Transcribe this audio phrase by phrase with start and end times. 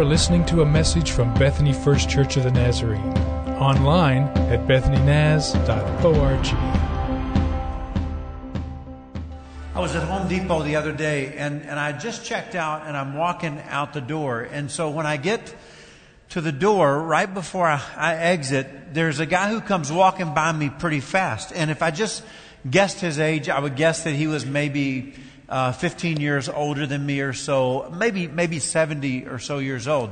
[0.00, 3.12] are listening to a message from Bethany First Church of the Nazarene.
[3.58, 6.46] Online at bethanynaz.org.
[9.74, 12.96] I was at Home Depot the other day and, and I just checked out and
[12.96, 14.40] I'm walking out the door.
[14.40, 15.54] And so when I get
[16.30, 20.50] to the door, right before I, I exit, there's a guy who comes walking by
[20.50, 21.52] me pretty fast.
[21.54, 22.22] And if I just
[22.70, 25.12] guessed his age, I would guess that he was maybe
[25.50, 30.10] uh, 15 years older than me or so, maybe, maybe 70 or so years old.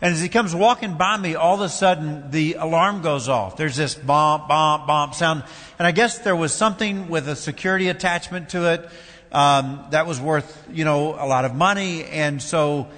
[0.00, 3.56] And as he comes walking by me, all of a sudden the alarm goes off.
[3.56, 5.42] There's this bump, bump, bump sound.
[5.78, 8.88] And I guess there was something with a security attachment to it
[9.32, 12.04] um, that was worth, you know, a lot of money.
[12.04, 12.88] And so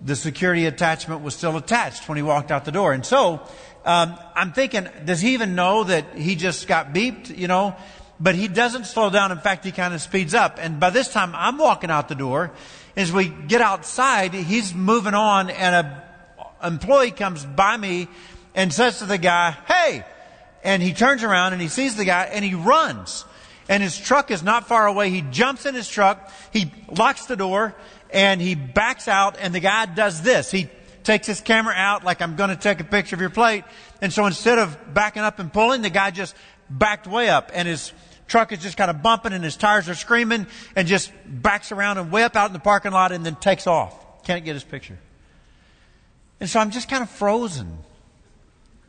[0.00, 2.92] the security attachment was still attached when he walked out the door.
[2.92, 3.46] And so
[3.84, 7.36] um, I'm thinking, does he even know that he just got beeped?
[7.36, 7.76] You know,
[8.18, 9.32] but he doesn't slow down.
[9.32, 10.58] In fact, he kind of speeds up.
[10.60, 12.52] And by this time, I'm walking out the door.
[12.96, 16.02] As we get outside, he's moving on, and a
[16.62, 18.08] employee comes by me
[18.54, 20.04] and says to the guy, "Hey!"
[20.64, 23.24] And he turns around and he sees the guy and he runs.
[23.68, 25.10] And his truck is not far away.
[25.10, 26.32] He jumps in his truck.
[26.52, 27.74] He locks the door
[28.10, 29.36] and he backs out.
[29.38, 30.50] And the guy does this.
[30.50, 30.68] He
[31.04, 33.64] takes his camera out like I'm going to take a picture of your plate.
[34.00, 36.34] And so instead of backing up and pulling, the guy just
[36.68, 37.92] backed way up and his
[38.26, 41.98] truck is just kind of bumping and his tires are screaming and just backs around
[41.98, 44.24] and way up out in the parking lot and then takes off.
[44.24, 44.98] Can't get his picture.
[46.40, 47.78] And so I'm just kind of frozen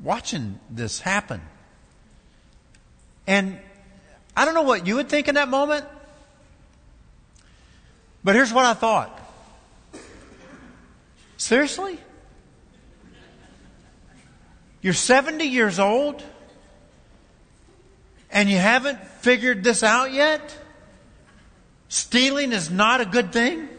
[0.01, 1.41] watching this happen.
[3.25, 3.59] And
[4.35, 5.85] I don't know what you would think in that moment,
[8.23, 9.19] but here's what I thought.
[11.37, 11.99] Seriously?
[14.81, 16.23] You're 70 years old?
[18.31, 20.57] And you haven't figured this out yet?
[21.89, 23.69] Stealing is not a good thing.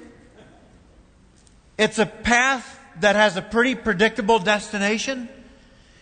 [1.76, 5.28] It's a path that has a pretty predictable destination.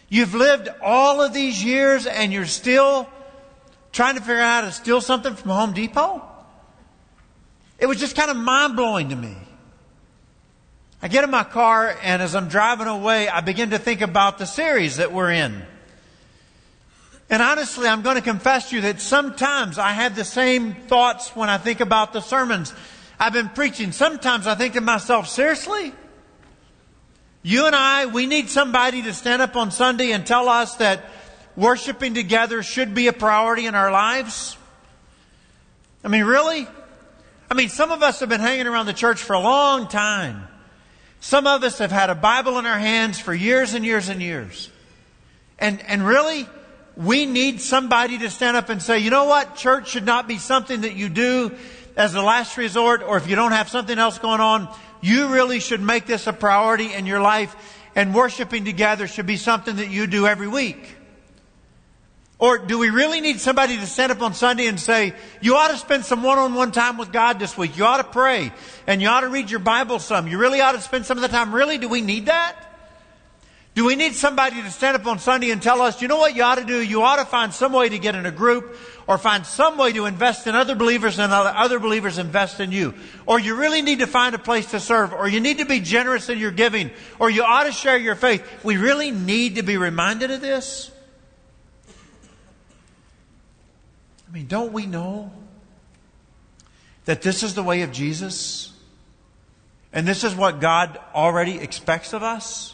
[0.08, 3.08] You've lived all of these years and you're still
[3.92, 6.22] trying to figure out how to steal something from Home Depot?
[7.78, 9.36] It was just kind of mind blowing to me.
[11.02, 14.38] I get in my car and as I'm driving away, I begin to think about
[14.38, 15.62] the series that we're in.
[17.28, 21.34] And honestly, I'm going to confess to you that sometimes I have the same thoughts
[21.34, 22.72] when I think about the sermons
[23.18, 23.92] I've been preaching.
[23.92, 25.92] Sometimes I think to myself, seriously?
[27.42, 31.04] You and I, we need somebody to stand up on Sunday and tell us that
[31.56, 34.56] worshiping together should be a priority in our lives?
[36.04, 36.68] I mean, really?
[37.50, 40.46] I mean, some of us have been hanging around the church for a long time.
[41.20, 44.20] Some of us have had a Bible in our hands for years and years and
[44.20, 44.70] years.
[45.58, 46.46] And, and really,
[46.96, 49.56] we need somebody to stand up and say, you know what?
[49.56, 51.54] Church should not be something that you do
[51.96, 54.68] as a last resort, or if you don't have something else going on,
[55.00, 57.54] you really should make this a priority in your life,
[57.94, 60.96] and worshiping together should be something that you do every week.
[62.38, 65.68] Or do we really need somebody to stand up on Sunday and say, you ought
[65.68, 67.78] to spend some one-on-one time with God this week.
[67.78, 68.52] You ought to pray
[68.86, 70.28] and you ought to read your Bible some.
[70.28, 71.54] You really ought to spend some of the time.
[71.54, 71.78] Really?
[71.78, 72.65] Do we need that?
[73.76, 76.34] Do we need somebody to stand up on Sunday and tell us, you know what
[76.34, 76.80] you ought to do?
[76.80, 78.74] You ought to find some way to get in a group
[79.06, 82.94] or find some way to invest in other believers and other believers invest in you.
[83.26, 85.80] Or you really need to find a place to serve or you need to be
[85.80, 88.42] generous in your giving or you ought to share your faith.
[88.64, 90.90] We really need to be reminded of this.
[94.26, 95.30] I mean, don't we know
[97.04, 98.72] that this is the way of Jesus?
[99.92, 102.72] And this is what God already expects of us?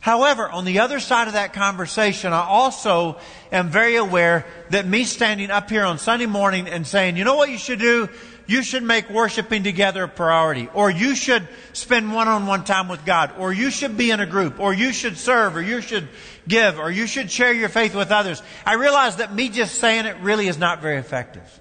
[0.00, 3.18] However, on the other side of that conversation, I also
[3.52, 7.36] am very aware that me standing up here on Sunday morning and saying, you know
[7.36, 8.08] what you should do?
[8.46, 10.68] You should make worshiping together a priority.
[10.72, 13.32] Or you should spend one-on-one time with God.
[13.38, 14.58] Or you should be in a group.
[14.58, 15.54] Or you should serve.
[15.54, 16.08] Or you should
[16.48, 16.78] give.
[16.78, 18.42] Or you should share your faith with others.
[18.64, 21.60] I realize that me just saying it really is not very effective.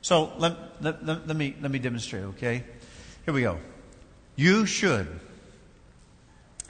[0.00, 2.64] So let, let, let, let me, let me demonstrate, okay?
[3.26, 3.58] Here we go.
[4.36, 5.08] You should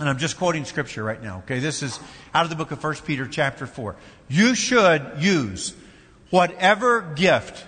[0.00, 1.38] and I'm just quoting scripture right now.
[1.40, 2.00] Okay, this is
[2.34, 3.96] out of the book of 1 Peter chapter 4.
[4.28, 5.74] You should use
[6.30, 7.66] whatever gift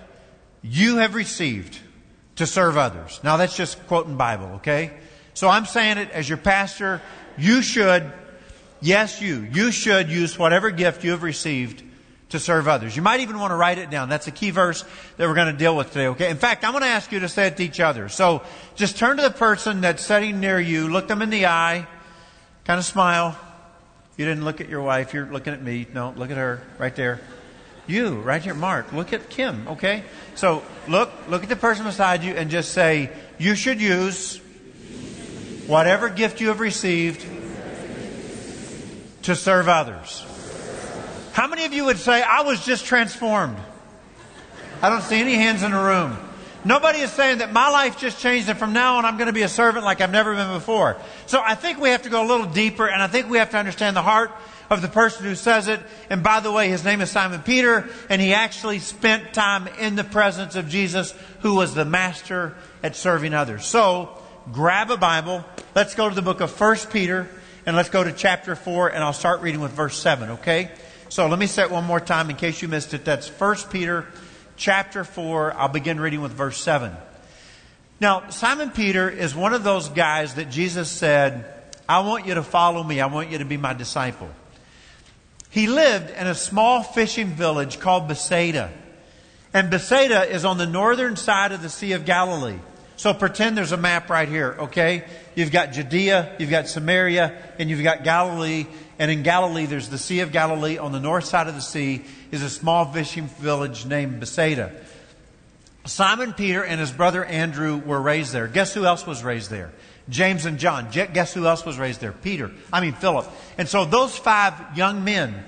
[0.63, 1.77] you have received
[2.37, 3.19] to serve others.
[3.23, 4.91] Now that's just quoting Bible, okay?
[5.35, 7.01] So I'm saying it as your pastor,
[7.37, 8.11] you should,
[8.81, 11.83] yes you, you should use whatever gift you have received
[12.29, 12.95] to serve others.
[12.95, 14.09] You might even want to write it down.
[14.09, 14.83] That's a key verse
[15.17, 16.31] that we're going to deal with today, okay?
[16.31, 18.09] In fact, I'm going to ask you to say it to each other.
[18.09, 18.41] So
[18.73, 21.85] just turn to the person that's sitting near you, look them in the eye,
[22.65, 23.37] Kind of smile.
[24.15, 25.13] You didn't look at your wife.
[25.13, 25.87] You're looking at me.
[25.93, 27.19] No, look at her right there.
[27.87, 28.53] You, right here.
[28.53, 30.03] Mark, look at Kim, okay?
[30.35, 34.37] So look, look at the person beside you and just say, you should use
[35.67, 37.25] whatever gift you have received
[39.23, 40.25] to serve others.
[41.33, 43.57] How many of you would say, I was just transformed?
[44.81, 46.17] I don't see any hands in the room.
[46.65, 49.33] Nobody is saying that my life just changed and from now on I'm going to
[49.33, 50.95] be a servant like I've never been before.
[51.25, 53.49] So I think we have to go a little deeper and I think we have
[53.51, 54.31] to understand the heart
[54.69, 55.81] of the person who says it.
[56.09, 59.95] And by the way, his name is Simon Peter and he actually spent time in
[59.95, 63.65] the presence of Jesus who was the master at serving others.
[63.65, 64.17] So
[64.53, 65.43] grab a Bible.
[65.75, 67.27] Let's go to the book of 1 Peter
[67.65, 70.71] and let's go to chapter 4 and I'll start reading with verse 7, okay?
[71.09, 73.03] So let me say it one more time in case you missed it.
[73.03, 74.07] That's 1 Peter
[74.57, 75.53] chapter 4.
[75.55, 76.95] I'll begin reading with verse 7.
[77.99, 81.45] Now, Simon Peter is one of those guys that Jesus said,
[81.87, 83.01] I want you to follow me.
[83.01, 84.29] I want you to be my disciple.
[85.49, 88.71] He lived in a small fishing village called Bethsaida.
[89.53, 92.57] And Bethsaida is on the northern side of the Sea of Galilee.
[92.95, 95.03] So pretend there's a map right here, okay?
[95.35, 98.65] You've got Judea, you've got Samaria, and you've got Galilee.
[98.97, 100.77] And in Galilee, there's the Sea of Galilee.
[100.77, 102.03] On the north side of the sea
[102.33, 104.71] is a small fishing village named Bethsaida.
[105.85, 108.47] Simon Peter and his brother Andrew were raised there.
[108.47, 109.71] Guess who else was raised there?
[110.09, 110.89] James and John.
[110.89, 112.11] Guess who else was raised there?
[112.11, 112.49] Peter.
[112.71, 113.27] I mean, Philip.
[113.59, 115.43] And so those five young men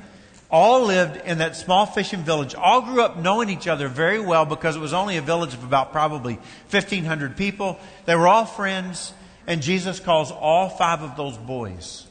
[0.52, 4.46] all lived in that small fishing village, all grew up knowing each other very well
[4.46, 6.36] because it was only a village of about probably
[6.70, 7.80] 1,500 people.
[8.06, 9.12] They were all friends,
[9.48, 12.06] and Jesus calls all five of those boys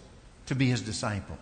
[0.47, 1.39] to be his disciple.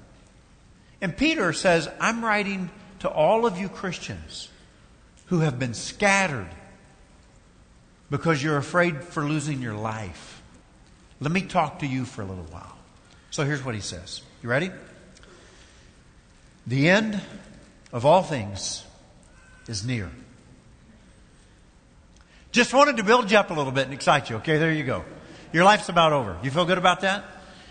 [1.01, 2.71] And Peter says, I'm writing
[3.03, 4.49] to all of you Christians
[5.27, 6.49] who have been scattered
[8.11, 10.41] because you're afraid for losing your life.
[11.19, 12.77] Let me talk to you for a little while.
[13.33, 14.23] So here's what he says.
[14.41, 14.71] You ready?
[16.69, 17.21] The end
[17.93, 18.85] of all things
[19.67, 20.09] is near.
[22.53, 24.37] Just wanted to build you up a little bit and excite you.
[24.37, 25.05] Okay, there you go.
[25.53, 26.39] Your life's about over.
[26.45, 27.25] You feel good about that?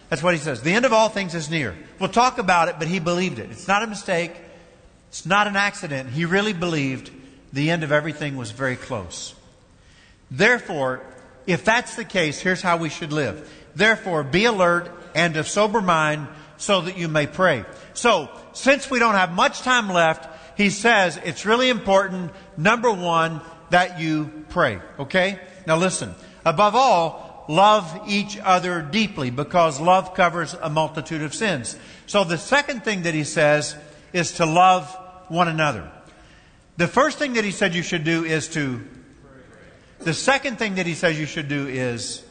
[0.10, 0.62] That's what he says.
[0.62, 1.74] The end of all things is near.
[2.00, 3.50] We'll talk about it, but he believed it.
[3.50, 4.34] It's not a mistake.
[5.12, 6.10] It's not an accident.
[6.10, 7.12] He really believed
[7.52, 9.36] the end of everything was very close.
[10.32, 11.02] Therefore,
[11.46, 13.52] if that's the case, here's how we should live.
[13.76, 17.66] Therefore, be alert and of sober mind so that you may pray.
[17.94, 23.42] So, since we don't have much time left, he says it's really important, number one,
[23.70, 24.80] that you pray.
[24.98, 25.42] Okay?
[25.68, 26.16] Now listen.
[26.46, 31.76] Above all, love each other deeply because love covers a multitude of sins.
[32.08, 33.76] So the second thing that he says
[34.14, 34.94] is to love
[35.28, 35.90] one another.
[36.78, 38.82] The first thing that he said you should do is to.
[40.00, 42.24] The second thing that he says you should do is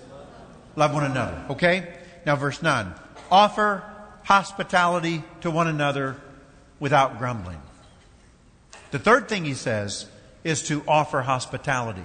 [0.75, 1.45] love one another.
[1.51, 1.87] Okay?
[2.27, 2.93] Now, verse 9.
[3.31, 3.85] Offer
[4.25, 6.17] hospitality to one another
[6.81, 7.61] without grumbling.
[8.91, 10.07] The third thing he says
[10.43, 12.03] is to offer hospitality.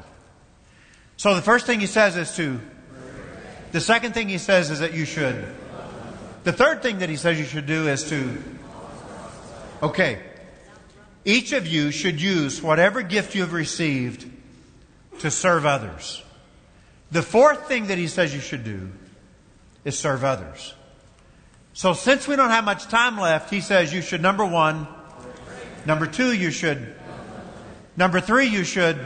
[1.18, 2.60] So the first thing he says is to.
[3.72, 5.46] The second thing he says is that you should.
[6.44, 8.44] The third thing that he says you should do is to.
[9.82, 10.22] Okay.
[11.24, 14.30] Each of you should use whatever gift you have received
[15.20, 16.22] to serve others.
[17.12, 18.92] The fourth thing that he says you should do
[19.84, 20.74] is serve others.
[21.74, 24.88] So since we don't have much time left, he says you should, number one,
[25.86, 26.96] number two, you should,
[27.98, 29.00] number three, you should.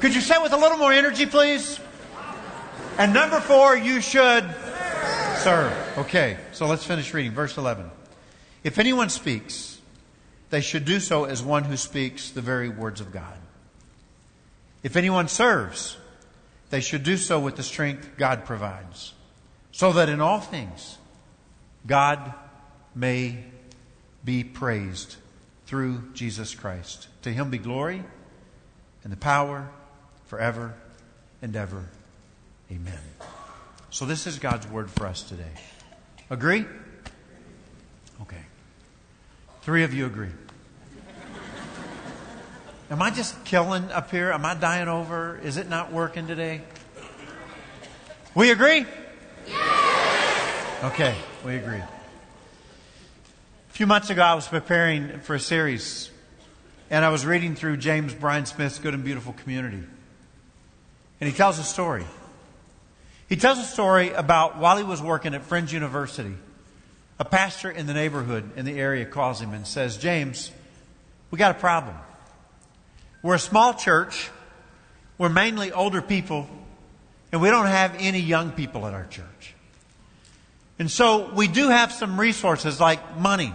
[0.00, 1.80] Could you say with a little more energy, please?
[2.98, 4.44] And number four, you should
[5.38, 5.72] serve.
[5.98, 7.32] Okay, so let's finish reading.
[7.32, 7.90] Verse 11.
[8.64, 9.75] If anyone speaks,
[10.50, 13.36] they should do so as one who speaks the very words of God.
[14.82, 15.96] If anyone serves,
[16.70, 19.14] they should do so with the strength God provides,
[19.72, 20.98] so that in all things,
[21.86, 22.34] God
[22.94, 23.44] may
[24.24, 25.16] be praised
[25.66, 27.08] through Jesus Christ.
[27.22, 28.02] To him be glory
[29.04, 29.68] and the power
[30.26, 30.74] forever
[31.42, 31.84] and ever.
[32.70, 32.98] Amen.
[33.90, 35.52] So, this is God's word for us today.
[36.28, 36.64] Agree?
[39.66, 40.28] Three of you agree.
[42.88, 44.30] Am I just killing up here?
[44.30, 45.40] Am I dying over?
[45.42, 46.62] Is it not working today?
[48.36, 48.86] We agree?
[49.44, 50.84] Yes.
[50.84, 51.78] Okay, we agree.
[51.78, 51.88] A
[53.70, 56.12] few months ago, I was preparing for a series,
[56.88, 59.82] and I was reading through James Bryan Smith's Good and Beautiful Community.
[61.20, 62.04] And he tells a story.
[63.28, 66.36] He tells a story about while he was working at Friends University,
[67.18, 70.50] a pastor in the neighborhood in the area calls him and says, James,
[71.30, 71.96] we got a problem.
[73.22, 74.30] We're a small church.
[75.18, 76.46] We're mainly older people,
[77.32, 79.54] and we don't have any young people at our church.
[80.78, 83.54] And so we do have some resources like money.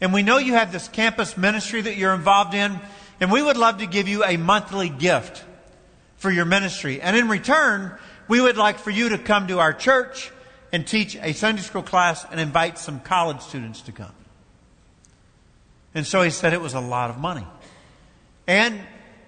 [0.00, 2.80] And we know you have this campus ministry that you're involved in,
[3.20, 5.44] and we would love to give you a monthly gift
[6.16, 7.00] for your ministry.
[7.00, 10.32] And in return, we would like for you to come to our church
[10.74, 14.10] and teach a Sunday school class and invite some college students to come.
[15.94, 17.46] And so he said it was a lot of money.
[18.48, 18.80] And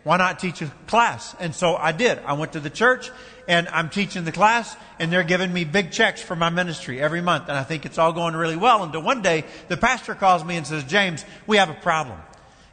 [0.02, 1.36] why not teach a class?
[1.38, 2.18] And so I did.
[2.26, 3.12] I went to the church
[3.46, 7.20] and I'm teaching the class and they're giving me big checks for my ministry every
[7.20, 7.44] month.
[7.48, 10.56] And I think it's all going really well until one day the pastor calls me
[10.56, 12.18] and says, James, we have a problem.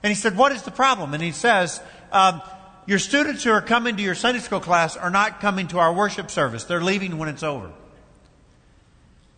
[0.02, 1.14] And he said, what is the problem?
[1.14, 1.80] And he says,
[2.12, 2.42] um,
[2.88, 5.94] your students who are coming to your Sunday school class are not coming to our
[5.94, 6.64] worship service.
[6.64, 7.70] They're leaving when it's over.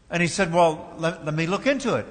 [0.09, 2.05] And he said, well, let, let me look into it.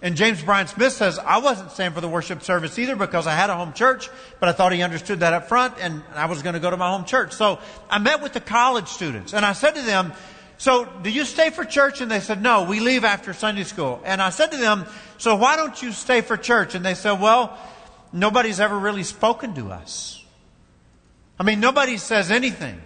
[0.00, 3.34] And James Bryan Smith says, I wasn't staying for the worship service either because I
[3.34, 6.42] had a home church, but I thought he understood that up front and I was
[6.42, 7.32] going to go to my home church.
[7.32, 7.58] So
[7.90, 10.12] I met with the college students and I said to them,
[10.56, 12.00] so do you stay for church?
[12.00, 14.00] And they said, no, we leave after Sunday school.
[14.04, 16.74] And I said to them, so why don't you stay for church?
[16.76, 17.58] And they said, well,
[18.12, 20.24] nobody's ever really spoken to us.
[21.40, 22.80] I mean, nobody says anything.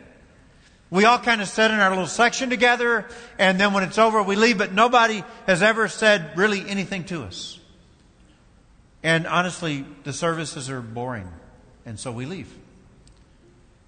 [0.92, 3.06] We all kind of sit in our little section together,
[3.38, 7.22] and then when it's over, we leave, but nobody has ever said really anything to
[7.22, 7.58] us.
[9.02, 11.30] And honestly, the services are boring,
[11.86, 12.54] and so we leave.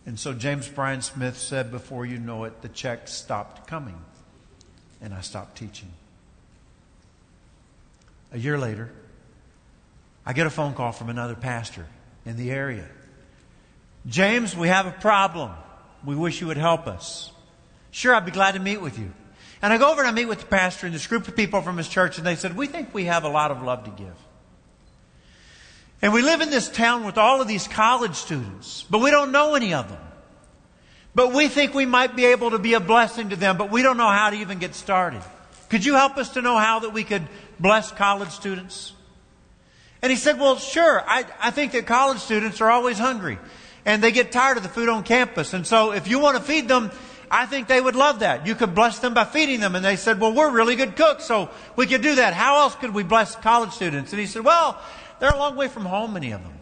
[0.07, 4.01] And so James Bryan Smith said, Before you know it, the checks stopped coming,
[5.03, 5.91] and I stopped teaching.
[8.33, 8.91] A year later,
[10.25, 11.87] I get a phone call from another pastor
[12.25, 12.89] in the area.
[14.07, 15.51] James, we have a problem.
[16.05, 17.33] We wish you would help us.
[17.91, 19.13] Sure, I'd be glad to meet with you.
[19.63, 21.63] And I go over and I meet with the pastor and this group of people
[21.63, 23.91] from his church, and they said, We think we have a lot of love to
[23.91, 24.15] give.
[26.03, 29.33] And we live in this town with all of these college students, but we don't
[29.33, 30.01] know any of them.
[31.15, 33.83] But we think we might be able to be a blessing to them, but we
[33.83, 35.23] don't know how to even get started.
[35.71, 37.27] Could you help us to know how that we could
[37.59, 38.93] bless college students?
[40.03, 41.03] And he said, Well, sure.
[41.07, 43.39] I, I think that college students are always hungry
[43.85, 45.55] and they get tired of the food on campus.
[45.55, 46.91] And so if you want to feed them,
[47.31, 48.47] I think they would love that.
[48.47, 49.75] You could bless them by feeding them.
[49.75, 52.35] And they said, well, we're really good cooks, so we could do that.
[52.35, 54.13] How else could we bless college students?
[54.13, 54.81] And he said, well,
[55.19, 56.53] they're a long way from home, many of them.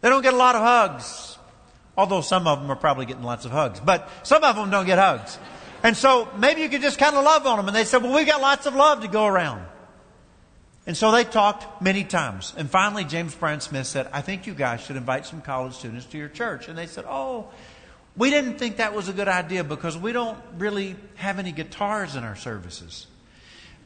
[0.00, 1.38] They don't get a lot of hugs.
[1.96, 3.80] Although some of them are probably getting lots of hugs.
[3.80, 5.38] But some of them don't get hugs.
[5.82, 7.66] And so maybe you could just kind of love on them.
[7.68, 9.64] And they said, well, we've got lots of love to go around.
[10.90, 12.52] And so they talked many times.
[12.56, 16.04] And finally, James Bryan Smith said, I think you guys should invite some college students
[16.06, 16.66] to your church.
[16.66, 17.46] And they said, Oh,
[18.16, 22.16] we didn't think that was a good idea because we don't really have any guitars
[22.16, 23.06] in our services.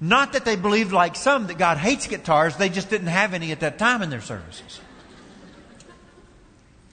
[0.00, 3.52] Not that they believed, like some, that God hates guitars, they just didn't have any
[3.52, 4.80] at that time in their services.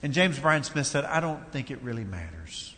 [0.02, 2.74] And James Bryan Smith said, I don't think it really matters.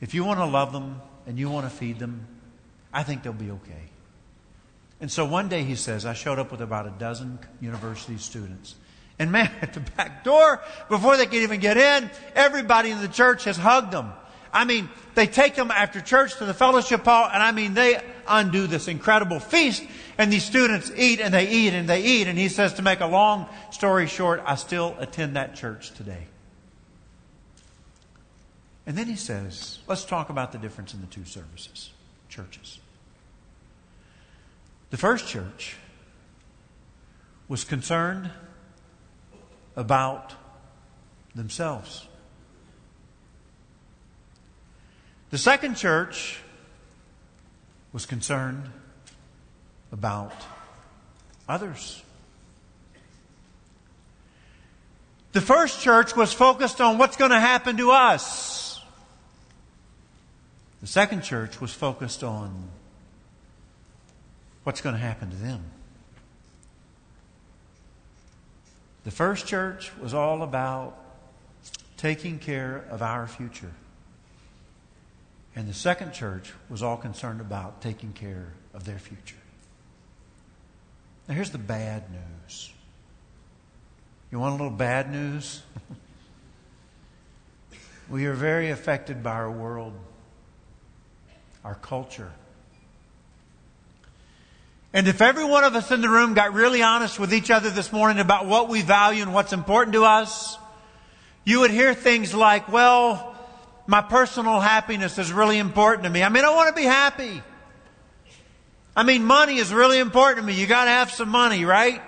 [0.00, 2.28] If you want to love them and you want to feed them,
[2.92, 3.90] I think they'll be okay.
[5.00, 8.74] And so one day he says, I showed up with about a dozen university students.
[9.18, 13.08] And man, at the back door, before they could even get in, everybody in the
[13.08, 14.12] church has hugged them.
[14.52, 18.00] I mean, they take them after church to the fellowship hall, and I mean, they
[18.26, 19.84] undo this incredible feast,
[20.16, 22.28] and these students eat and they eat and they eat.
[22.28, 26.26] And he says, to make a long story short, I still attend that church today.
[28.86, 31.90] And then he says, let's talk about the difference in the two services,
[32.30, 32.78] churches.
[34.90, 35.76] The first church
[37.48, 38.30] was concerned
[39.76, 40.34] about
[41.34, 42.06] themselves.
[45.30, 46.40] The second church
[47.92, 48.70] was concerned
[49.92, 50.32] about
[51.48, 52.02] others.
[55.32, 58.80] The first church was focused on what's going to happen to us.
[60.80, 62.68] The second church was focused on
[64.68, 65.64] what's going to happen to them.
[69.04, 70.94] The first church was all about
[71.96, 73.72] taking care of our future.
[75.56, 79.38] And the second church was all concerned about taking care of their future.
[81.26, 82.70] Now, here's the bad news.
[84.30, 85.62] You want a little bad news?
[88.10, 89.94] we are very affected by our world,
[91.64, 92.32] our culture,
[94.92, 97.70] and if every one of us in the room got really honest with each other
[97.70, 100.56] this morning about what we value and what's important to us,
[101.44, 103.36] you would hear things like, well,
[103.86, 106.22] my personal happiness is really important to me.
[106.22, 107.42] I mean, I want to be happy.
[108.96, 110.60] I mean, money is really important to me.
[110.60, 112.02] You got to have some money, right?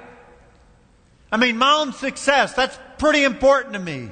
[1.30, 4.10] I mean, my own success, that's pretty important to me.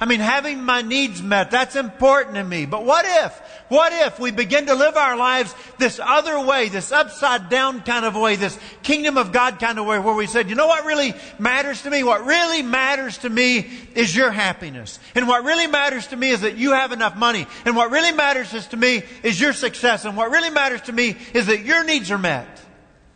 [0.00, 2.66] I mean, having my needs met, that's important to me.
[2.66, 6.90] But what if, what if we begin to live our lives this other way, this
[6.90, 10.48] upside down kind of way, this kingdom of God kind of way, where we said,
[10.48, 12.02] you know what really matters to me?
[12.02, 14.98] What really matters to me is your happiness.
[15.14, 17.46] And what really matters to me is that you have enough money.
[17.64, 20.04] And what really matters to me is your success.
[20.04, 22.60] And what really matters to me is that your needs are met.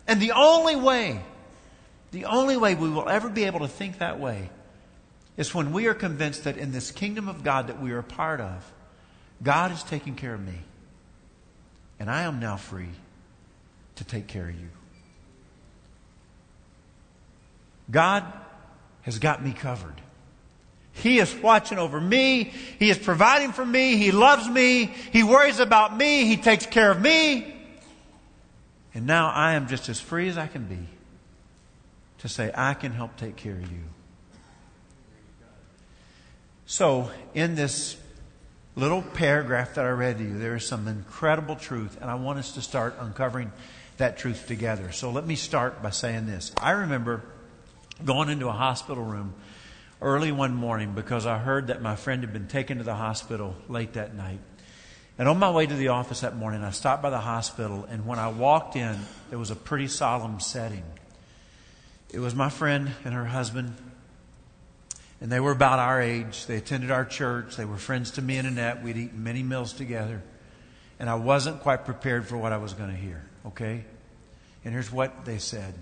[0.06, 1.20] And the only way,
[2.10, 4.50] the only way we will ever be able to think that way
[5.36, 8.04] is when we are convinced that in this kingdom of God that we are a
[8.04, 8.70] part of,
[9.42, 10.58] God is taking care of me.
[11.98, 12.88] And I am now free
[13.96, 14.68] to take care of you.
[17.90, 18.24] God
[19.02, 20.00] has got me covered.
[20.92, 22.44] He is watching over me.
[22.78, 23.96] He is providing for me.
[23.96, 24.86] He loves me.
[24.86, 26.26] He worries about me.
[26.26, 27.54] He takes care of me.
[28.94, 30.86] And now I am just as free as I can be
[32.18, 33.82] to say, I can help take care of you.
[36.66, 37.96] So, in this
[38.74, 42.38] little paragraph that I read to you, there is some incredible truth, and I want
[42.38, 43.52] us to start uncovering
[43.98, 44.92] that truth together.
[44.92, 46.52] So, let me start by saying this.
[46.56, 47.22] I remember
[48.04, 49.34] going into a hospital room
[50.00, 53.54] early one morning because I heard that my friend had been taken to the hospital
[53.68, 54.40] late that night.
[55.18, 58.06] And on my way to the office that morning, I stopped by the hospital, and
[58.06, 58.98] when I walked in,
[59.30, 60.84] it was a pretty solemn setting.
[62.10, 63.74] It was my friend and her husband
[65.22, 66.46] and they were about our age.
[66.46, 67.54] They attended our church.
[67.54, 68.82] They were friends to me and Annette.
[68.82, 70.20] We'd eaten many meals together.
[70.98, 73.84] And I wasn't quite prepared for what I was going to hear, okay?
[74.64, 75.74] And here's what they said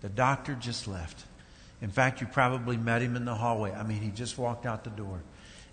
[0.00, 1.22] The doctor just left.
[1.82, 3.72] In fact, you probably met him in the hallway.
[3.72, 5.22] I mean, he just walked out the door,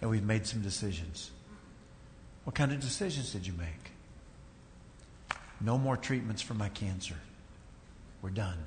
[0.01, 1.31] and we've made some decisions.
[2.43, 3.91] What kind of decisions did you make?
[5.61, 7.15] No more treatments for my cancer.
[8.21, 8.57] We're done.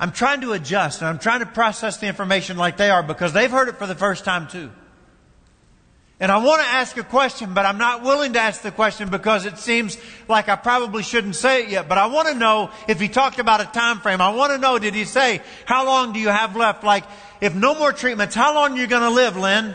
[0.00, 3.34] I'm trying to adjust and I'm trying to process the information like they are because
[3.34, 4.70] they've heard it for the first time too.
[6.18, 9.10] And I want to ask a question, but I'm not willing to ask the question
[9.10, 11.88] because it seems like I probably shouldn't say it yet.
[11.88, 14.20] But I want to know if he talked about a time frame.
[14.20, 16.82] I want to know, did he say, how long do you have left?
[16.82, 17.04] Like,
[17.40, 19.74] if no more treatments, how long are you going to live, Lynn?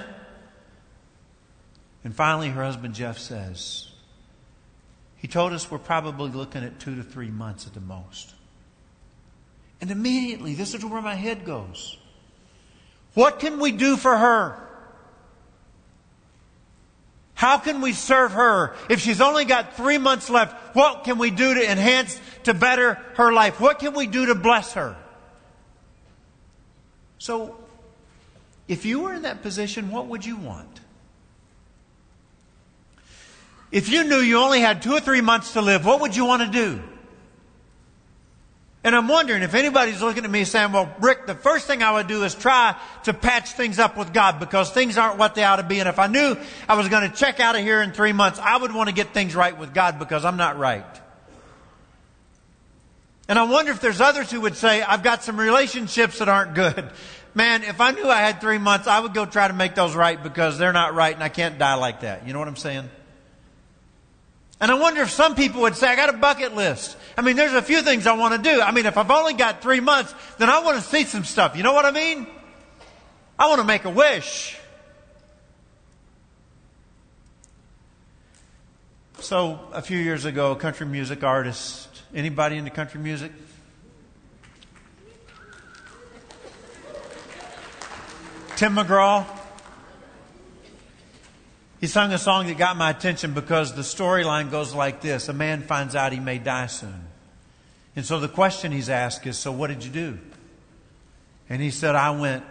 [2.03, 3.91] And finally, her husband Jeff says,
[5.17, 8.35] he told us we're probably looking at two to three months at the most.
[9.81, 11.97] And immediately, this is where my head goes.
[13.13, 14.61] What can we do for her?
[17.33, 18.75] How can we serve her?
[18.89, 22.95] If she's only got three months left, what can we do to enhance, to better
[23.15, 23.59] her life?
[23.59, 24.95] What can we do to bless her?
[27.17, 27.57] So,
[28.67, 30.79] if you were in that position, what would you want?
[33.71, 36.25] If you knew you only had two or three months to live, what would you
[36.25, 36.81] want to do?
[38.85, 41.93] And I'm wondering if anybody's looking at me saying, well, Rick, the first thing I
[41.93, 45.43] would do is try to patch things up with God because things aren't what they
[45.43, 45.79] ought to be.
[45.79, 46.37] And if I knew
[46.69, 48.93] I was going to check out of here in three months, I would want to
[48.93, 50.85] get things right with God because I'm not right.
[53.27, 56.53] And I wonder if there's others who would say, I've got some relationships that aren't
[56.53, 56.87] good.
[57.33, 59.95] Man, if I knew I had three months, I would go try to make those
[59.95, 62.27] right because they're not right and I can't die like that.
[62.27, 62.87] You know what I'm saying?
[64.61, 66.95] And I wonder if some people would say, I got a bucket list.
[67.17, 68.61] I mean, there's a few things I want to do.
[68.61, 71.57] I mean, if I've only got three months, then I want to see some stuff.
[71.57, 72.25] You know what I mean?
[73.37, 74.57] I want to make a wish.
[79.19, 83.31] So, a few years ago, a country music artist, anybody into country music?
[88.55, 89.25] Tim McGraw?
[91.81, 95.33] He sung a song that got my attention because the storyline goes like this A
[95.33, 97.07] man finds out he may die soon.
[97.95, 100.17] And so the question he's asked is So what did you do?
[101.49, 102.43] And he said, I went.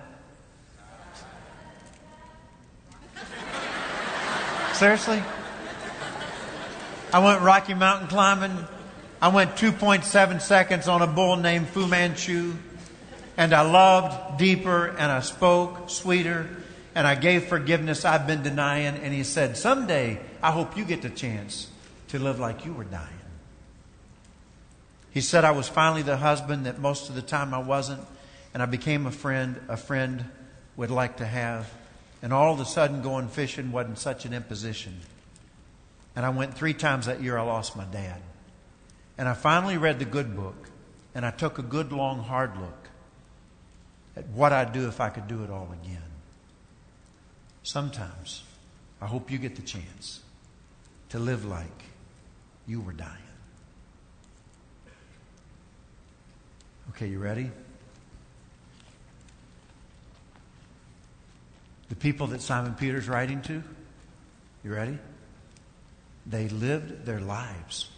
[4.75, 5.23] Seriously?
[7.13, 8.57] I went Rocky Mountain climbing.
[9.23, 12.55] I went 2.7 seconds on a bull named Fu Manchu.
[13.37, 16.49] And I loved deeper and I spoke sweeter
[16.95, 18.97] and I gave forgiveness I've been denying.
[18.97, 21.69] And he said, Someday I hope you get the chance
[22.09, 23.09] to live like you were dying.
[25.11, 28.03] He said, I was finally the husband that most of the time I wasn't,
[28.53, 30.25] and I became a friend a friend
[30.77, 31.71] would like to have.
[32.23, 34.99] And all of a sudden, going fishing wasn't such an imposition.
[36.17, 38.21] And I went three times that year, I lost my dad.
[39.19, 40.57] And I finally read the good book,
[41.15, 42.89] and I took a good, long, hard look
[44.17, 46.04] at what I'd do if I could do it all again.
[47.65, 48.43] Sometimes,
[49.01, 50.21] I hope you get the chance
[51.09, 51.83] to live like
[52.67, 53.11] you were dying.
[56.91, 57.51] Okay, you ready?
[61.89, 63.63] The people that Simon Peter's writing to,
[64.63, 64.99] you ready?
[66.27, 67.91] They lived their lives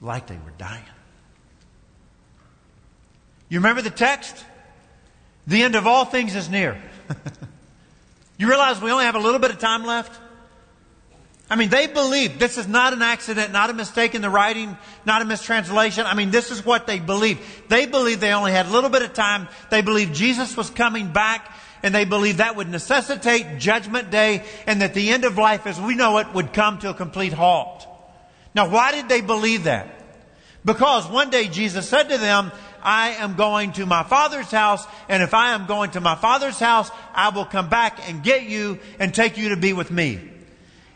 [0.00, 0.82] like they were dying.
[3.48, 4.44] You remember the text?
[5.46, 6.82] The end of all things is near.
[8.38, 10.18] you realize we only have a little bit of time left?
[11.50, 14.76] I mean, they believe this is not an accident, not a mistake in the writing,
[15.06, 16.04] not a mistranslation.
[16.04, 17.40] I mean, this is what they believe.
[17.68, 19.48] They believe they only had a little bit of time.
[19.70, 21.50] They believe Jesus was coming back,
[21.82, 25.80] and they believe that would necessitate judgment day, and that the end of life as
[25.80, 27.86] we know it would come to a complete halt.
[28.54, 29.88] Now, why did they believe that?
[30.64, 35.22] Because one day Jesus said to them, I am going to my father's house, and
[35.22, 38.78] if I am going to my father's house, I will come back and get you
[38.98, 40.20] and take you to be with me.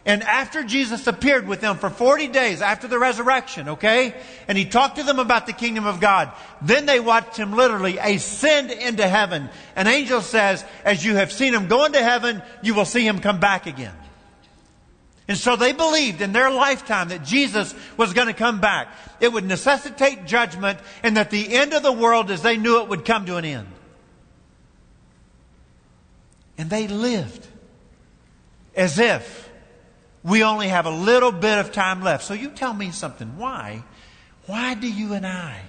[0.05, 4.15] And after Jesus appeared with them for 40 days after the resurrection, okay?
[4.49, 6.33] And he talked to them about the kingdom of God.
[6.61, 9.49] Then they watched him literally ascend into heaven.
[9.77, 13.21] An angel says, as you have seen him go into heaven, you will see him
[13.21, 13.95] come back again.
[15.33, 18.89] And so they believed in their lifetime that Jesus was going to come back.
[19.19, 22.89] It would necessitate judgment and that the end of the world as they knew it
[22.89, 23.67] would come to an end.
[26.59, 27.47] And they lived
[28.77, 29.49] as if
[30.23, 32.25] we only have a little bit of time left.
[32.25, 33.39] So you tell me something.
[33.39, 33.85] Why?
[34.45, 35.63] Why do you and I?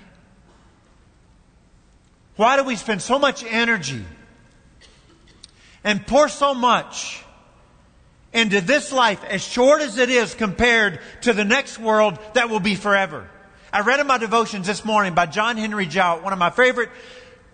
[2.35, 4.03] Why do we spend so much energy
[5.85, 7.22] and pour so much
[8.33, 12.59] into this life as short as it is compared to the next world that will
[12.59, 13.29] be forever?
[13.71, 16.89] I read in my devotions this morning by John Henry Jowett, one of my favorite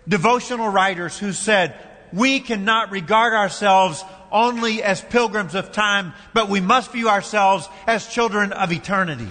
[0.08, 1.74] devotional writers, who said,
[2.12, 8.06] we cannot regard ourselves only as pilgrims of time, but we must view ourselves as
[8.06, 9.28] children of eternity.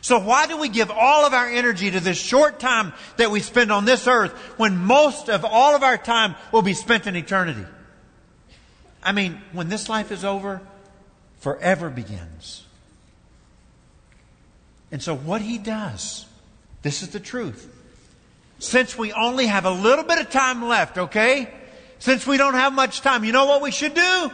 [0.00, 3.40] So why do we give all of our energy to this short time that we
[3.40, 7.16] spend on this earth when most of all of our time will be spent in
[7.16, 7.64] eternity?
[9.06, 10.60] I mean, when this life is over,
[11.38, 12.64] forever begins.
[14.90, 16.26] And so what he does,
[16.82, 17.72] this is the truth.
[18.58, 21.48] Since we only have a little bit of time left, okay?
[22.00, 24.30] Since we don't have much time, you know what we should do?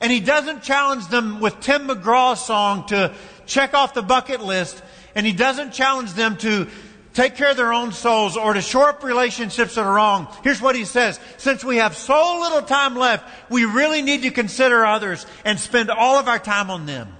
[0.00, 3.14] And he doesn't challenge them with Tim McGraw's song to
[3.46, 4.82] check off the bucket list.
[5.14, 6.66] And he doesn't challenge them to
[7.14, 10.28] take care of their own souls or to shore up relationships that are wrong.
[10.42, 11.18] Here's what he says.
[11.38, 15.90] Since we have so little time left, we really need to consider others and spend
[15.90, 17.16] all of our time on them.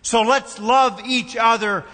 [0.00, 1.84] So let's love each other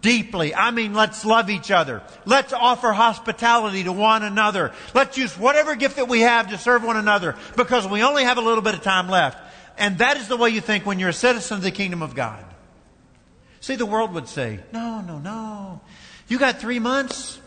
[0.00, 0.54] deeply.
[0.54, 2.02] I mean, let's love each other.
[2.24, 4.72] Let's offer hospitality to one another.
[4.94, 8.38] Let's use whatever gift that we have to serve one another because we only have
[8.38, 9.38] a little bit of time left.
[9.76, 12.14] And that is the way you think when you're a citizen of the kingdom of
[12.14, 12.44] God.
[13.60, 15.80] See, the world would say, no, no, no.
[16.28, 17.40] You got three months?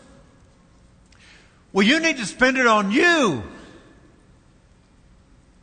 [1.72, 3.42] Well, you need to spend it on you.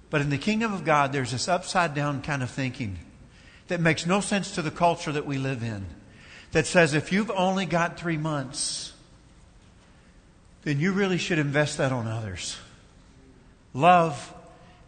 [0.09, 2.97] But in the kingdom of God, there's this upside down kind of thinking
[3.67, 5.85] that makes no sense to the culture that we live in
[6.51, 8.93] that says if you've only got three months,
[10.63, 12.57] then you really should invest that on others.
[13.73, 14.33] Love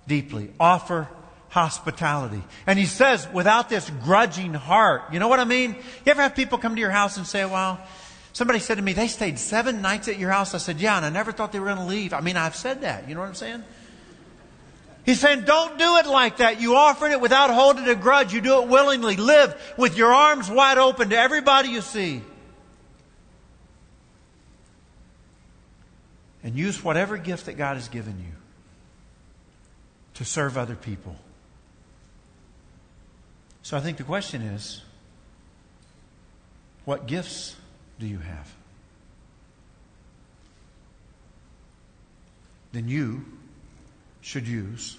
[0.07, 1.07] deeply, offer
[1.49, 2.41] hospitality.
[2.65, 5.03] And he says, without this grudging heart.
[5.11, 5.75] You know what I mean?
[6.05, 7.79] You ever have people come to your house and say, well,
[8.33, 10.53] somebody said to me, they stayed seven nights at your house.
[10.53, 12.13] I said, yeah, and I never thought they were going to leave.
[12.13, 13.07] I mean, I've said that.
[13.07, 13.63] You know what I'm saying?
[15.03, 16.61] He's saying, don't do it like that.
[16.61, 18.33] You offer it without holding a grudge.
[18.33, 19.15] You do it willingly.
[19.15, 22.21] Live with your arms wide open to everybody you see.
[26.43, 28.33] And use whatever gift that God has given you
[30.15, 31.15] to serve other people.
[33.63, 34.81] So I think the question is
[36.85, 37.55] what gifts
[38.01, 38.53] do you have?
[42.73, 43.25] Then you
[44.21, 44.97] should use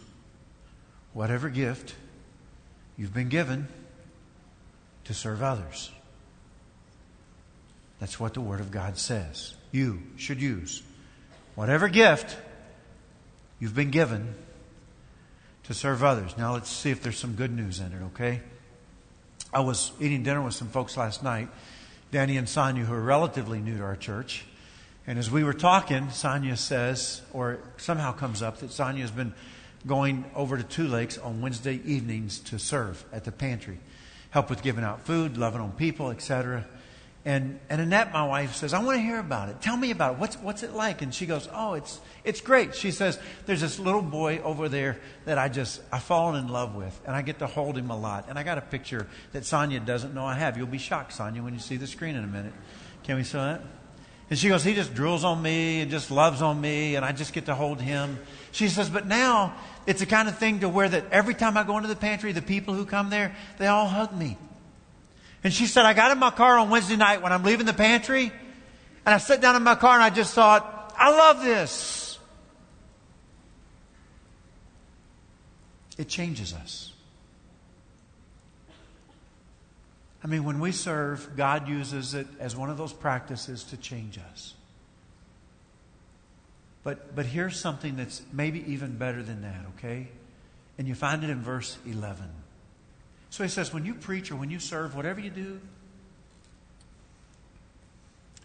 [1.12, 1.94] whatever gift
[2.96, 3.66] you've been given
[5.04, 5.90] to serve others.
[7.98, 9.54] That's what the Word of God says.
[9.72, 10.82] You should use
[11.56, 12.36] whatever gift
[13.58, 14.34] you've been given
[15.64, 16.36] to serve others.
[16.38, 18.42] Now let's see if there's some good news in it, okay?
[19.52, 21.48] I was eating dinner with some folks last night,
[22.12, 24.44] Danny and Sonia, who are relatively new to our church.
[25.07, 29.33] And as we were talking, Sonia says, or somehow comes up, that Sonia has been
[29.87, 33.79] going over to Two Lakes on Wednesday evenings to serve at the pantry,
[34.29, 36.66] help with giving out food, loving on people, etc.
[37.24, 39.61] And and Annette, my wife, says, "I want to hear about it.
[39.61, 40.18] Tell me about it.
[40.18, 43.78] What's what's it like?" And she goes, "Oh, it's it's great." She says, "There's this
[43.78, 47.38] little boy over there that I just I've fallen in love with, and I get
[47.38, 48.26] to hold him a lot.
[48.28, 50.56] And I got a picture that Sonia doesn't know I have.
[50.56, 52.54] You'll be shocked, Sonia, when you see the screen in a minute.
[53.04, 53.62] Can we show that?"
[54.32, 57.12] And she goes, He just drools on me and just loves on me, and I
[57.12, 58.18] just get to hold him.
[58.50, 59.54] She says, But now
[59.87, 62.32] it's the kind of thing to where that every time I go into the pantry,
[62.32, 64.38] the people who come there, they all hug me.
[65.44, 67.72] And she said, I got in my car on Wednesday night when I'm leaving the
[67.72, 68.33] pantry,
[69.05, 72.18] and I sat down in my car and I just thought, I love this.
[75.98, 76.92] It changes us.
[80.24, 84.18] I mean, when we serve, God uses it as one of those practices to change
[84.18, 84.55] us.
[86.85, 90.09] But, but here's something that's maybe even better than that, okay?
[90.78, 92.28] And you find it in verse 11.
[93.33, 95.59] So he says, when you preach or when you serve, whatever you do,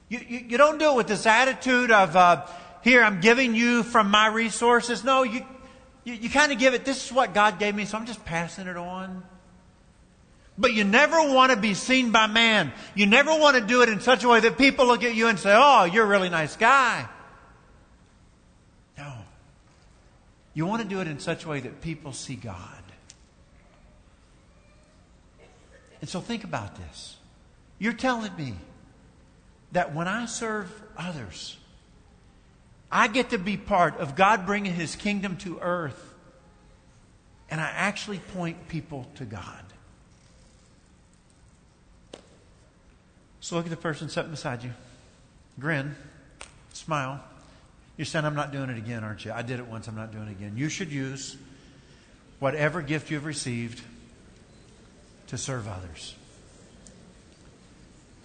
[0.08, 2.46] you, you, you don't do it with this attitude of, uh,
[2.84, 5.04] here, I'm giving you from my resources.
[5.04, 5.46] No, you,
[6.06, 8.24] you, you kind of give it, this is what God gave me, so I'm just
[8.24, 9.24] passing it on.
[10.58, 12.72] But you never want to be seen by man.
[12.96, 15.28] You never want to do it in such a way that people look at you
[15.28, 17.10] and say, oh, you're a really nice guy.
[18.98, 19.12] No.
[20.54, 22.77] You want to do it in such a way that people see God.
[26.02, 27.18] And so think about this.
[27.80, 28.56] You're telling me
[29.72, 31.58] that when I serve others,
[32.92, 36.14] I get to be part of God bringing His kingdom to earth,
[37.50, 39.64] and I actually point people to God.
[43.40, 44.72] So look at the person sitting beside you.
[45.60, 45.96] Grin.
[46.74, 47.24] Smile.
[47.96, 49.32] You're saying, I'm not doing it again, aren't you?
[49.32, 50.54] I did it once, I'm not doing it again.
[50.56, 51.36] You should use
[52.40, 53.82] whatever gift you've received
[55.28, 56.16] to serve others.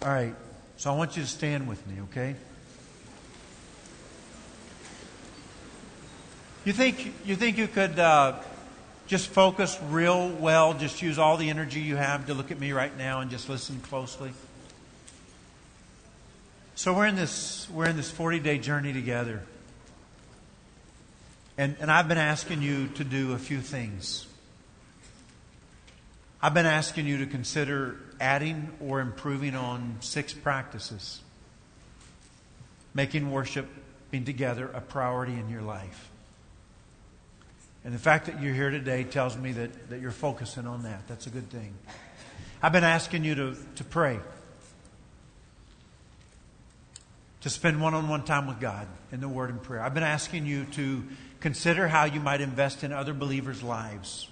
[0.01, 0.35] All right,
[0.77, 2.35] so I want you to stand with me, okay?
[6.65, 8.39] You think you think you could uh,
[9.07, 10.73] just focus real well?
[10.73, 13.49] Just use all the energy you have to look at me right now and just
[13.49, 14.31] listen closely.
[16.75, 19.41] So we're in this we're in this 40 day journey together.
[21.57, 24.25] And, and I've been asking you to do a few things.
[26.43, 31.21] I've been asking you to consider adding or improving on six practices,
[32.93, 33.65] making worship,
[34.11, 36.09] being together, a priority in your life.
[37.85, 41.07] And the fact that you're here today tells me that, that you're focusing on that.
[41.07, 41.73] That's a good thing.
[42.61, 44.19] I've been asking you to, to pray
[47.39, 49.81] to spend one on one time with God in the Word and prayer.
[49.81, 51.05] I've been asking you to
[51.39, 54.27] consider how you might invest in other believers' lives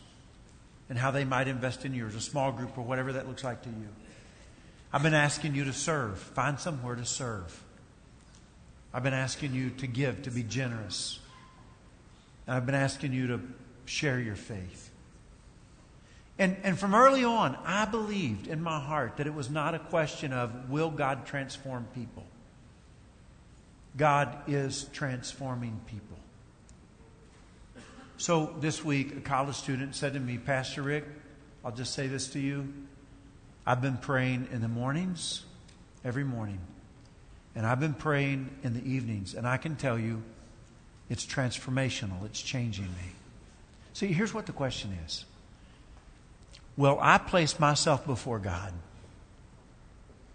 [0.91, 3.61] and how they might invest in yours, a small group or whatever that looks like
[3.61, 3.87] to you.
[4.91, 7.63] I've been asking you to serve, find somewhere to serve.
[8.93, 11.17] I've been asking you to give, to be generous.
[12.45, 13.39] And I've been asking you to
[13.85, 14.91] share your faith.
[16.37, 19.79] And, and from early on, I believed in my heart that it was not a
[19.79, 22.25] question of will God transform people?
[23.95, 26.17] God is transforming people.
[28.21, 31.05] So this week, a college student said to me, Pastor Rick,
[31.65, 32.71] I'll just say this to you.
[33.65, 35.43] I've been praying in the mornings,
[36.05, 36.59] every morning,
[37.55, 40.21] and I've been praying in the evenings, and I can tell you
[41.09, 43.09] it's transformational, it's changing me.
[43.93, 45.25] See, here's what the question is
[46.77, 48.71] Will I place myself before God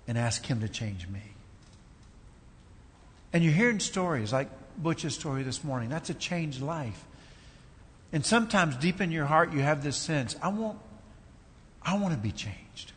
[0.08, 1.22] and ask Him to change me?
[3.32, 5.88] And you're hearing stories like Butch's story this morning.
[5.88, 7.05] That's a changed life.
[8.12, 10.78] And sometimes deep in your heart you have this sense, I want
[11.82, 12.92] I want to be changed.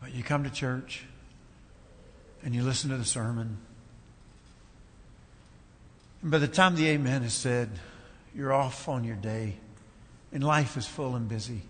[0.00, 1.04] But you come to church
[2.42, 3.56] and you listen to the sermon.
[6.20, 7.70] And by the time the amen is said,
[8.34, 9.54] you're off on your day
[10.32, 11.62] and life is full and busy.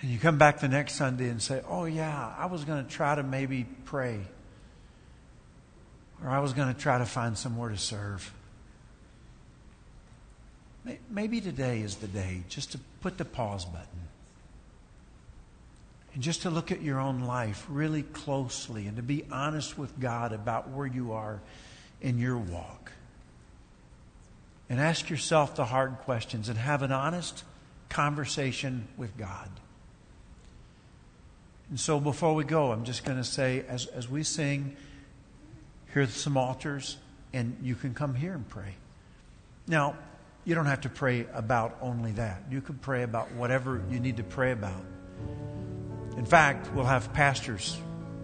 [0.00, 2.90] And you come back the next Sunday and say, Oh, yeah, I was going to
[2.90, 4.20] try to maybe pray.
[6.22, 8.32] Or I was going to try to find somewhere to serve.
[11.10, 13.88] Maybe today is the day just to put the pause button.
[16.14, 19.98] And just to look at your own life really closely and to be honest with
[20.00, 21.40] God about where you are
[22.00, 22.92] in your walk.
[24.70, 27.44] And ask yourself the hard questions and have an honest
[27.88, 29.50] conversation with God.
[31.68, 34.76] And so before we go, I'm just going to say, as, as we sing,
[35.92, 36.96] here's some altars,
[37.32, 38.74] and you can come here and pray.
[39.66, 39.96] Now,
[40.46, 42.44] you don't have to pray about only that.
[42.48, 44.80] You can pray about whatever you need to pray about.
[46.16, 47.76] In fact, we'll have pastors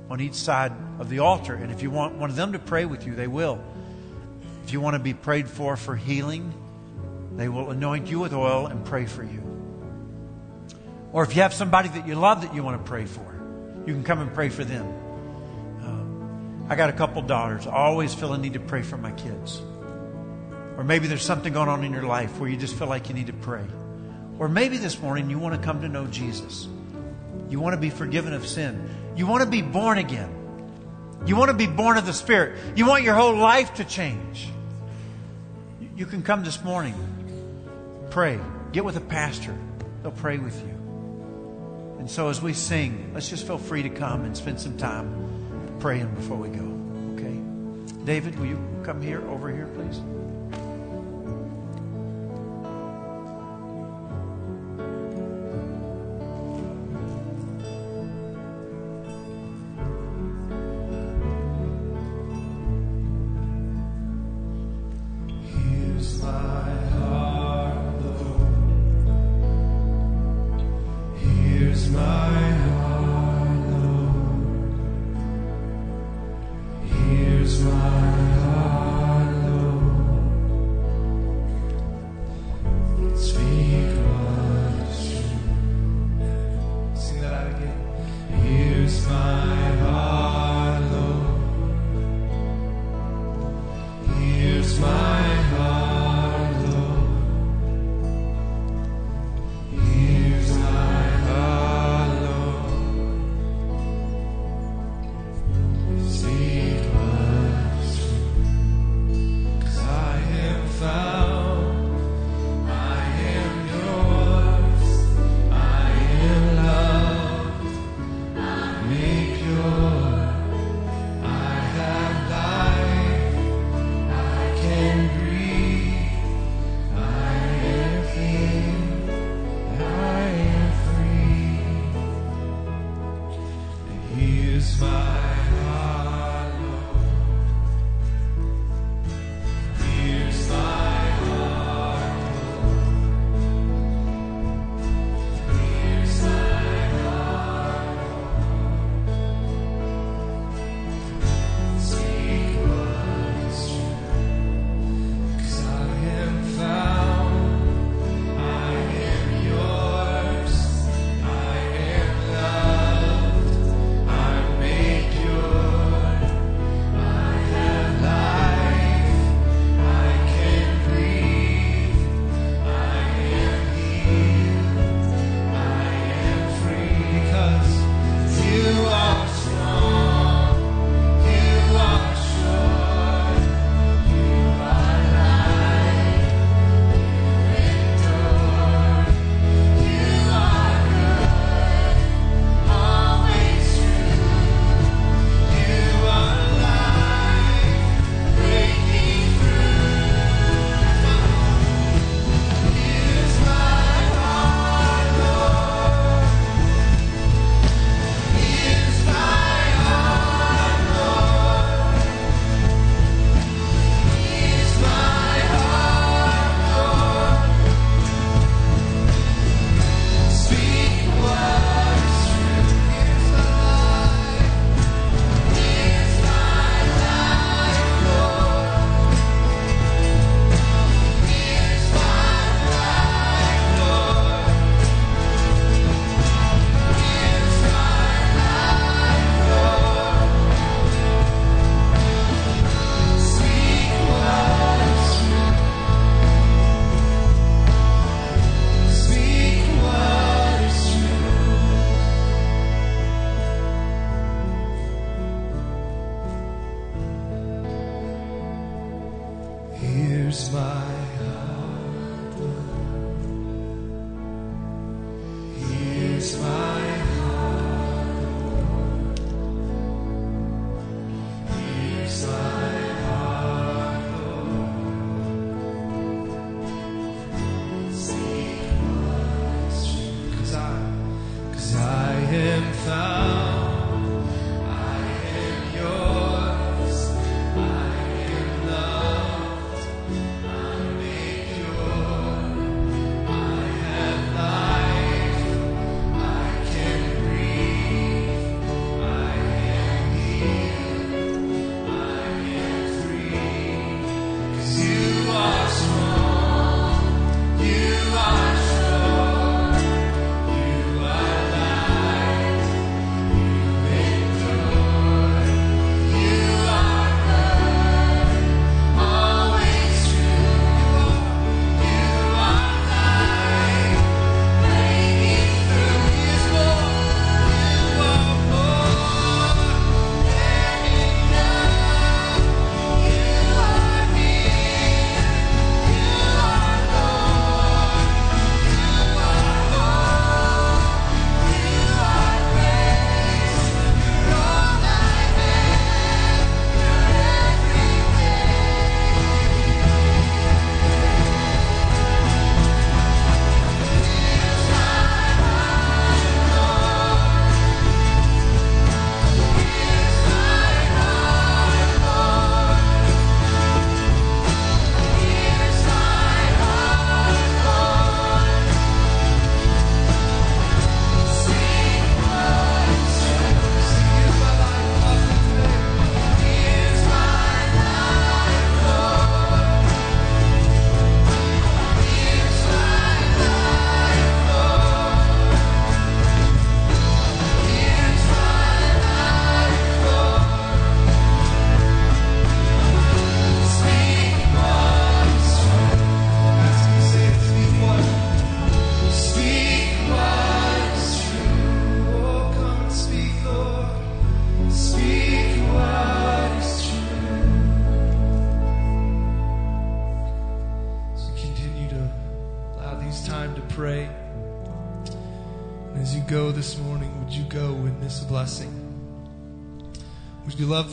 [0.08, 2.85] on each side of the altar, and if you want one of them to pray
[2.85, 3.61] with you, they will.
[4.62, 6.54] If you want to be prayed for for healing,
[7.37, 9.42] they will anoint you with oil and pray for you.
[11.12, 13.35] Or if you have somebody that you love that you want to pray for,
[13.85, 14.87] you can come and pray for them.
[15.82, 17.66] Um, I got a couple daughters.
[17.66, 19.61] I always feel a need to pray for my kids.
[20.76, 23.14] Or maybe there's something going on in your life where you just feel like you
[23.14, 23.64] need to pray.
[24.38, 26.66] Or maybe this morning you want to come to know Jesus.
[27.48, 28.88] You want to be forgiven of sin.
[29.14, 30.38] You want to be born again.
[31.26, 32.58] You want to be born of the Spirit.
[32.74, 34.48] You want your whole life to change.
[35.94, 36.94] You can come this morning,
[38.11, 38.40] pray,
[38.72, 39.54] get with a pastor.
[40.02, 40.82] They'll pray with you.
[41.98, 45.76] And so as we sing, let's just feel free to come and spend some time
[45.78, 46.64] praying before we go.
[47.14, 48.04] Okay?
[48.04, 50.00] David, will you come here, over here, please?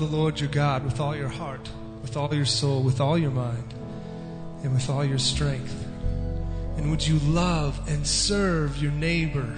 [0.10, 1.70] Lord your God with all your heart,
[2.02, 3.74] with all your soul, with all your mind,
[4.64, 5.86] and with all your strength?
[6.78, 9.56] And would you love and serve your neighbor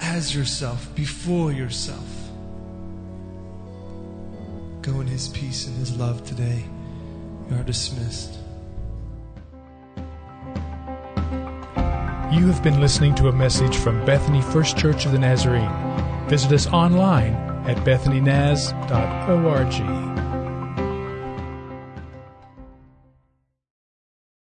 [0.00, 2.04] as yourself, before yourself?
[4.82, 6.64] Go in his peace and his love today.
[7.48, 8.38] You are dismissed.
[12.32, 15.70] You have been listening to a message from Bethany First Church of the Nazarene.
[16.28, 20.13] Visit us online at bethanynaz.org.